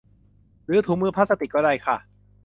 [0.65, 1.97] หรือถุงมือพลาสติกก็ได้ค่ะ